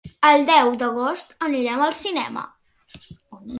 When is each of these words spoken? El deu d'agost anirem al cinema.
El 0.27 0.45
deu 0.47 0.69
d'agost 0.83 1.35
anirem 1.49 1.85
al 1.89 1.95
cinema. 2.01 2.49